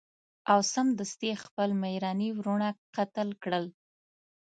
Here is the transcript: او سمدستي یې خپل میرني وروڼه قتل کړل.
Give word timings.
او 0.51 0.59
سمدستي 0.73 1.25
یې 1.31 1.35
خپل 1.43 1.69
میرني 1.81 2.29
وروڼه 2.37 2.69
قتل 2.95 3.27
کړل. 3.43 3.65